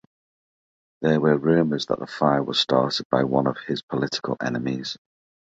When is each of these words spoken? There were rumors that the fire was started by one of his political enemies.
There 1.03 1.19
were 1.19 1.37
rumors 1.37 1.85
that 1.85 1.99
the 1.99 2.07
fire 2.07 2.41
was 2.41 2.59
started 2.59 3.05
by 3.11 3.23
one 3.23 3.45
of 3.45 3.59
his 3.67 3.83
political 3.83 4.35
enemies. 4.43 4.97